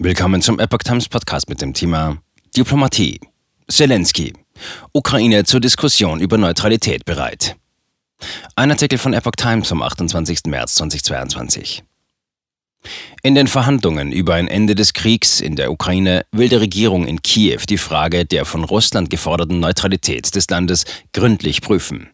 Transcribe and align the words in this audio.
Willkommen 0.00 0.40
zum 0.40 0.60
Epoch 0.60 0.78
Times 0.78 1.08
Podcast 1.08 1.48
mit 1.48 1.60
dem 1.60 1.74
Thema 1.74 2.18
Diplomatie. 2.56 3.18
Zelensky. 3.68 4.32
Ukraine 4.92 5.42
zur 5.42 5.58
Diskussion 5.58 6.20
über 6.20 6.38
Neutralität 6.38 7.04
bereit. 7.04 7.56
Ein 8.54 8.70
Artikel 8.70 8.96
von 8.96 9.12
Epoch 9.12 9.34
Times 9.36 9.66
vom 9.66 9.82
28. 9.82 10.42
März 10.46 10.76
2022. 10.76 11.82
In 13.24 13.34
den 13.34 13.48
Verhandlungen 13.48 14.12
über 14.12 14.34
ein 14.34 14.46
Ende 14.46 14.76
des 14.76 14.92
Kriegs 14.92 15.40
in 15.40 15.56
der 15.56 15.72
Ukraine 15.72 16.24
will 16.30 16.48
die 16.48 16.54
Regierung 16.54 17.04
in 17.04 17.20
Kiew 17.20 17.62
die 17.68 17.76
Frage 17.76 18.24
der 18.24 18.44
von 18.44 18.62
Russland 18.62 19.10
geforderten 19.10 19.58
Neutralität 19.58 20.32
des 20.32 20.48
Landes 20.48 20.84
gründlich 21.12 21.60
prüfen. 21.60 22.08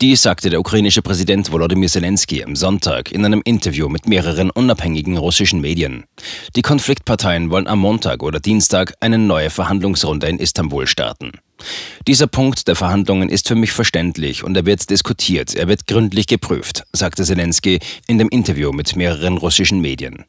Dies 0.00 0.22
sagte 0.22 0.50
der 0.50 0.60
ukrainische 0.60 1.02
Präsident 1.02 1.50
Volodymyr 1.50 1.88
Zelensky 1.88 2.42
am 2.44 2.56
Sonntag 2.56 3.12
in 3.12 3.24
einem 3.24 3.42
Interview 3.44 3.88
mit 3.88 4.06
mehreren 4.06 4.50
unabhängigen 4.50 5.16
russischen 5.16 5.60
Medien. 5.60 6.04
Die 6.54 6.62
Konfliktparteien 6.62 7.50
wollen 7.50 7.66
am 7.66 7.78
Montag 7.78 8.22
oder 8.22 8.40
Dienstag 8.40 8.94
eine 9.00 9.18
neue 9.18 9.50
Verhandlungsrunde 9.50 10.28
in 10.28 10.38
Istanbul 10.38 10.86
starten. 10.86 11.32
Dieser 12.06 12.26
Punkt 12.26 12.68
der 12.68 12.76
Verhandlungen 12.76 13.28
ist 13.28 13.48
für 13.48 13.54
mich 13.54 13.72
verständlich 13.72 14.44
und 14.44 14.56
er 14.56 14.66
wird 14.66 14.90
diskutiert, 14.90 15.54
er 15.54 15.68
wird 15.68 15.86
gründlich 15.86 16.26
geprüft, 16.26 16.84
sagte 16.92 17.24
Zelensky 17.24 17.80
in 18.06 18.18
dem 18.18 18.28
Interview 18.28 18.72
mit 18.72 18.94
mehreren 18.96 19.38
russischen 19.38 19.80
Medien. 19.80 20.24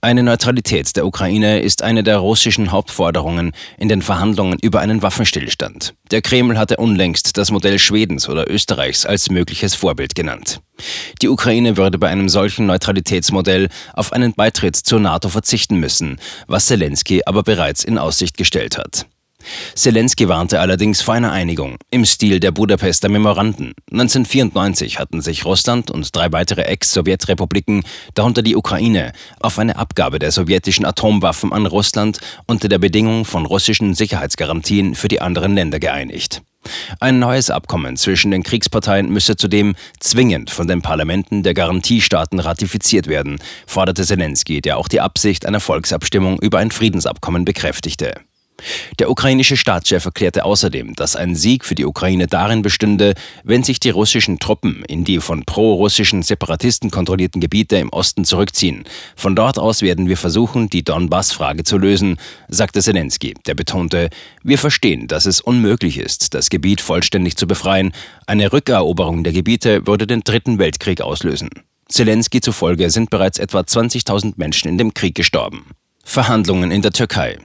Eine 0.00 0.22
Neutralität 0.22 0.96
der 0.96 1.06
Ukraine 1.06 1.60
ist 1.60 1.82
eine 1.82 2.02
der 2.02 2.18
russischen 2.18 2.70
Hauptforderungen 2.70 3.52
in 3.78 3.88
den 3.88 4.02
Verhandlungen 4.02 4.58
über 4.60 4.80
einen 4.80 5.02
Waffenstillstand. 5.02 5.94
Der 6.10 6.22
Kreml 6.22 6.58
hatte 6.58 6.76
unlängst 6.76 7.36
das 7.36 7.50
Modell 7.50 7.78
Schwedens 7.78 8.28
oder 8.28 8.50
Österreichs 8.50 9.06
als 9.06 9.30
mögliches 9.30 9.74
Vorbild 9.74 10.14
genannt. 10.14 10.60
Die 11.22 11.28
Ukraine 11.28 11.76
würde 11.76 11.98
bei 11.98 12.08
einem 12.08 12.28
solchen 12.28 12.66
Neutralitätsmodell 12.66 13.68
auf 13.94 14.12
einen 14.12 14.34
Beitritt 14.34 14.76
zur 14.76 15.00
NATO 15.00 15.28
verzichten 15.28 15.80
müssen, 15.80 16.18
was 16.46 16.66
Zelensky 16.66 17.22
aber 17.26 17.42
bereits 17.42 17.84
in 17.84 17.98
Aussicht 17.98 18.36
gestellt 18.36 18.78
hat. 18.78 19.06
Zelensky 19.74 20.28
warnte 20.28 20.60
allerdings 20.60 21.02
vor 21.02 21.14
einer 21.14 21.32
Einigung 21.32 21.76
im 21.90 22.04
Stil 22.04 22.40
der 22.40 22.52
Budapester 22.52 23.08
Memoranden. 23.08 23.74
1994 23.90 24.98
hatten 24.98 25.20
sich 25.20 25.44
Russland 25.44 25.90
und 25.90 26.14
drei 26.14 26.32
weitere 26.32 26.62
Ex-Sowjetrepubliken, 26.62 27.84
darunter 28.14 28.42
die 28.42 28.56
Ukraine, 28.56 29.12
auf 29.40 29.58
eine 29.58 29.76
Abgabe 29.76 30.18
der 30.18 30.32
sowjetischen 30.32 30.84
Atomwaffen 30.84 31.52
an 31.52 31.66
Russland 31.66 32.18
unter 32.46 32.68
der 32.68 32.78
Bedingung 32.78 33.24
von 33.24 33.46
russischen 33.46 33.94
Sicherheitsgarantien 33.94 34.94
für 34.94 35.08
die 35.08 35.20
anderen 35.20 35.54
Länder 35.54 35.78
geeinigt. 35.78 36.42
Ein 37.00 37.18
neues 37.18 37.50
Abkommen 37.50 37.96
zwischen 37.96 38.30
den 38.30 38.42
Kriegsparteien 38.42 39.10
müsse 39.10 39.36
zudem 39.36 39.74
zwingend 40.00 40.50
von 40.50 40.66
den 40.66 40.82
Parlamenten 40.82 41.42
der 41.42 41.54
Garantiestaaten 41.54 42.40
ratifiziert 42.40 43.06
werden, 43.06 43.38
forderte 43.66 44.04
Zelensky, 44.04 44.60
der 44.60 44.76
auch 44.76 44.88
die 44.88 45.00
Absicht 45.00 45.46
einer 45.46 45.60
Volksabstimmung 45.60 46.38
über 46.40 46.58
ein 46.58 46.70
Friedensabkommen 46.70 47.44
bekräftigte. 47.44 48.14
Der 48.98 49.10
ukrainische 49.10 49.56
Staatschef 49.56 50.04
erklärte 50.04 50.44
außerdem, 50.44 50.94
dass 50.94 51.16
ein 51.16 51.34
Sieg 51.34 51.64
für 51.64 51.74
die 51.74 51.84
Ukraine 51.84 52.26
darin 52.26 52.62
bestünde, 52.62 53.14
wenn 53.44 53.62
sich 53.62 53.80
die 53.80 53.90
russischen 53.90 54.38
Truppen 54.38 54.84
in 54.84 55.04
die 55.04 55.20
von 55.20 55.44
pro-russischen 55.44 56.22
Separatisten 56.22 56.90
kontrollierten 56.90 57.40
Gebiete 57.40 57.76
im 57.76 57.90
Osten 57.90 58.24
zurückziehen. 58.24 58.84
Von 59.16 59.36
dort 59.36 59.58
aus 59.58 59.82
werden 59.82 60.08
wir 60.08 60.16
versuchen, 60.16 60.68
die 60.68 60.82
Donbass-Frage 60.82 61.64
zu 61.64 61.78
lösen, 61.78 62.16
sagte 62.48 62.82
Zelensky, 62.82 63.34
der 63.46 63.54
betonte, 63.54 64.10
wir 64.42 64.58
verstehen, 64.58 65.06
dass 65.06 65.26
es 65.26 65.40
unmöglich 65.40 65.98
ist, 65.98 66.34
das 66.34 66.50
Gebiet 66.50 66.80
vollständig 66.80 67.36
zu 67.36 67.46
befreien. 67.46 67.92
Eine 68.26 68.52
Rückeroberung 68.52 69.24
der 69.24 69.32
Gebiete 69.32 69.86
würde 69.86 70.06
den 70.06 70.22
Dritten 70.22 70.58
Weltkrieg 70.58 71.00
auslösen. 71.00 71.50
Zelensky 71.88 72.40
zufolge 72.40 72.90
sind 72.90 73.10
bereits 73.10 73.38
etwa 73.38 73.60
20.000 73.60 74.34
Menschen 74.36 74.68
in 74.68 74.78
dem 74.78 74.92
Krieg 74.92 75.14
gestorben. 75.14 75.64
Verhandlungen 76.04 76.70
in 76.70 76.82
der 76.82 76.92
Türkei. 76.92 77.38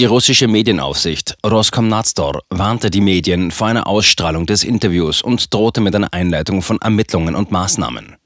Die 0.00 0.06
russische 0.06 0.48
Medienaufsicht 0.48 1.36
Roskomnadzor 1.44 2.40
warnte 2.48 2.90
die 2.90 3.02
Medien 3.02 3.50
vor 3.50 3.66
einer 3.66 3.86
Ausstrahlung 3.86 4.46
des 4.46 4.64
Interviews 4.64 5.20
und 5.20 5.52
drohte 5.52 5.82
mit 5.82 5.94
einer 5.94 6.14
Einleitung 6.14 6.62
von 6.62 6.80
Ermittlungen 6.80 7.34
und 7.34 7.50
Maßnahmen. 7.50 8.16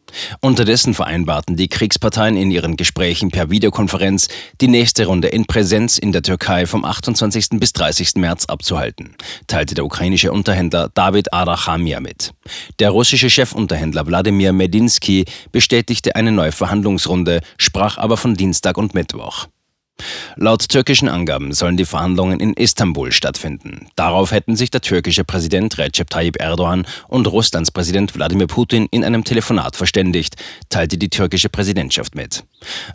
Unterdessen 0.41 0.95
vereinbarten 0.95 1.57
die 1.57 1.67
Kriegsparteien 1.67 2.37
in 2.37 2.53
ihren 2.53 2.77
Gesprächen 2.77 3.33
per 3.33 3.51
Videokonferenz, 3.51 4.29
die 4.61 4.69
nächste 4.69 5.07
Runde 5.07 5.27
in 5.27 5.47
Präsenz 5.47 5.99
in 5.99 6.13
der 6.13 6.23
Türkei 6.23 6.67
vom 6.67 6.85
28. 6.85 7.59
bis 7.59 7.73
30. 7.73 8.15
März 8.19 8.45
abzuhalten, 8.45 9.17
teilte 9.49 9.75
der 9.75 9.85
ukrainische 9.85 10.31
Unterhändler 10.31 10.93
David 10.95 11.33
Arachamia 11.33 11.99
mit. 11.99 12.35
Der 12.79 12.91
russische 12.91 13.29
Chefunterhändler 13.29 14.07
Wladimir 14.07 14.53
Medinsky 14.53 15.25
bestätigte 15.51 16.15
eine 16.15 16.31
neue 16.31 16.53
Verhandlungsrunde, 16.53 17.41
sprach 17.59 17.99
aber 17.99 18.17
von 18.17 18.37
Dienstag 18.37 18.79
und 18.79 18.95
Mittwoch. 18.95 19.49
Laut 20.37 20.69
türkischen 20.69 21.09
Angaben 21.09 21.53
sollen 21.53 21.77
die 21.77 21.85
Verhandlungen 21.85 22.41
in 22.41 22.55
Istanbul 22.55 23.13
stattfinden. 23.13 23.87
Darauf 23.95 24.33
hätten 24.33 24.57
sich 24.57 24.71
der 24.71 24.81
türkische 24.81 25.25
Präsident 25.25 25.79
Recep 25.79 26.11
Tayyip 26.11 26.41
Erdogan 26.41 26.87
und 27.09 27.27
Russlands 27.27 27.71
Präsident 27.71 28.15
Wladimir 28.15 28.49
Putin 28.49 28.89
in 28.91 29.05
einem 29.05 29.25
Telefonat 29.25 29.77
verständigt, 29.77 30.35
teilte 30.69 30.99
die 30.99 31.09
türkische 31.09 31.49
Präsidentschaft 31.49 32.15
mit. 32.15 32.45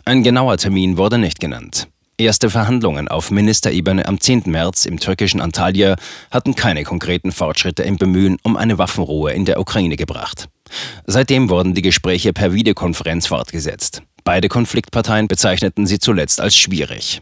Ein 0.04 0.22
genauer 0.22 0.58
Termin 0.58 0.96
wurde 0.98 1.18
nicht 1.18 1.40
genannt. 1.40 1.88
Erste 2.18 2.50
Verhandlungen 2.50 3.08
auf 3.08 3.30
Ministerebene 3.30 4.06
am 4.06 4.20
10. 4.20 4.42
März 4.44 4.84
im 4.84 5.00
türkischen 5.00 5.40
Antalya 5.40 5.96
hatten 6.30 6.54
keine 6.54 6.84
konkreten 6.84 7.32
Fortschritte 7.32 7.82
im 7.82 7.96
Bemühen 7.96 8.36
um 8.42 8.58
eine 8.58 8.76
Waffenruhe 8.76 9.32
in 9.32 9.46
der 9.46 9.58
Ukraine 9.58 9.96
gebracht. 9.96 10.50
Seitdem 11.06 11.48
wurden 11.48 11.72
die 11.72 11.80
Gespräche 11.80 12.34
per 12.34 12.52
Videokonferenz 12.52 13.26
fortgesetzt. 13.26 14.02
Beide 14.30 14.48
Konfliktparteien 14.48 15.26
bezeichneten 15.26 15.88
sie 15.88 15.98
zuletzt 15.98 16.40
als 16.40 16.54
schwierig. 16.54 17.20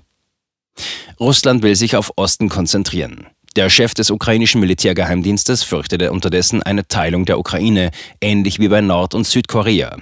Russland 1.19 1.63
will 1.63 1.75
sich 1.75 1.97
auf 1.97 2.13
Osten 2.17 2.51
konzentrieren. 2.51 3.27
Der 3.57 3.71
Chef 3.71 3.95
des 3.95 4.11
ukrainischen 4.11 4.61
Militärgeheimdienstes 4.61 5.63
fürchtete 5.63 6.13
unterdessen 6.13 6.63
eine 6.63 6.87
Teilung 6.87 7.25
der 7.25 7.39
Ukraine, 7.39 7.93
ähnlich 8.21 8.59
wie 8.59 8.69
bei 8.69 8.83
Nord- 8.83 9.15
und 9.15 9.27
Südkorea. 9.27 9.97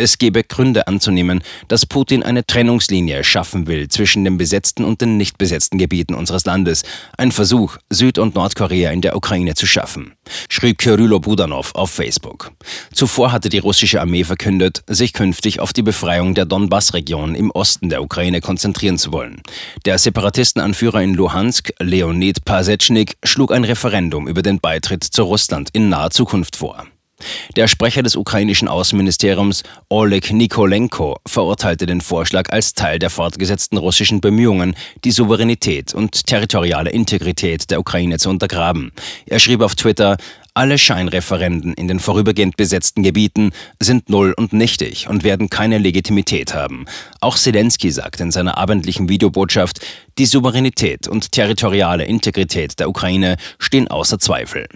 Es 0.00 0.16
gebe 0.16 0.44
Gründe 0.44 0.86
anzunehmen, 0.86 1.42
dass 1.68 1.84
Putin 1.84 2.22
eine 2.22 2.46
Trennungslinie 2.46 3.22
schaffen 3.22 3.66
will 3.66 3.88
zwischen 3.88 4.24
den 4.24 4.38
besetzten 4.38 4.82
und 4.82 5.02
den 5.02 5.18
nicht 5.18 5.36
besetzten 5.36 5.76
Gebieten 5.76 6.14
unseres 6.14 6.46
Landes. 6.46 6.84
Ein 7.18 7.32
Versuch, 7.32 7.76
Süd- 7.90 8.18
und 8.18 8.34
Nordkorea 8.34 8.92
in 8.92 9.02
der 9.02 9.14
Ukraine 9.14 9.54
zu 9.56 9.66
schaffen, 9.66 10.14
schrieb 10.48 10.78
Kyrylo 10.78 11.20
Budanov 11.20 11.74
auf 11.74 11.90
Facebook. 11.90 12.50
Zuvor 12.94 13.30
hatte 13.30 13.50
die 13.50 13.58
russische 13.58 14.00
Armee 14.00 14.24
verkündet, 14.24 14.82
sich 14.86 15.12
künftig 15.12 15.60
auf 15.60 15.74
die 15.74 15.82
Befreiung 15.82 16.34
der 16.34 16.46
Donbass-Region 16.46 17.34
im 17.34 17.50
Osten 17.50 17.90
der 17.90 18.02
Ukraine 18.02 18.40
konzentrieren 18.40 18.96
zu 18.96 19.12
wollen. 19.12 19.42
Der 19.84 19.98
Separatistenanführer 19.98 21.02
in 21.02 21.12
Luhansk, 21.12 21.74
Leonid 21.78 22.46
Pasechnik, 22.46 23.18
schlug 23.22 23.52
ein 23.52 23.64
Referendum 23.64 24.28
über 24.28 24.40
den 24.40 24.60
Beitritt 24.60 25.04
zu 25.04 25.24
Russland 25.24 25.68
in 25.74 25.90
naher 25.90 26.08
Zukunft 26.08 26.56
vor. 26.56 26.86
Der 27.56 27.68
Sprecher 27.68 28.02
des 28.02 28.16
ukrainischen 28.16 28.68
Außenministeriums 28.68 29.62
Oleg 29.88 30.32
Nikolenko 30.32 31.18
verurteilte 31.26 31.86
den 31.86 32.00
Vorschlag 32.00 32.50
als 32.50 32.74
Teil 32.74 32.98
der 32.98 33.10
fortgesetzten 33.10 33.78
russischen 33.78 34.20
Bemühungen, 34.20 34.74
die 35.04 35.10
Souveränität 35.10 35.94
und 35.94 36.26
territoriale 36.26 36.90
Integrität 36.90 37.70
der 37.70 37.80
Ukraine 37.80 38.18
zu 38.18 38.30
untergraben. 38.30 38.92
Er 39.26 39.38
schrieb 39.38 39.60
auf 39.60 39.74
Twitter, 39.74 40.16
alle 40.52 40.78
Scheinreferenden 40.78 41.74
in 41.74 41.86
den 41.86 42.00
vorübergehend 42.00 42.56
besetzten 42.56 43.02
Gebieten 43.02 43.52
sind 43.80 44.10
null 44.10 44.34
und 44.36 44.52
nichtig 44.52 45.08
und 45.08 45.22
werden 45.22 45.48
keine 45.48 45.78
Legitimität 45.78 46.54
haben. 46.54 46.86
Auch 47.20 47.36
Zelensky 47.36 47.92
sagt 47.92 48.20
in 48.20 48.32
seiner 48.32 48.58
abendlichen 48.58 49.08
Videobotschaft, 49.08 49.80
die 50.18 50.26
Souveränität 50.26 51.06
und 51.06 51.32
territoriale 51.32 52.04
Integrität 52.04 52.80
der 52.80 52.88
Ukraine 52.88 53.36
stehen 53.58 53.88
außer 53.88 54.18
Zweifel. 54.18 54.66